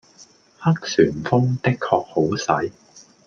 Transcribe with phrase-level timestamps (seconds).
[0.57, 2.71] 黑旋風的確好使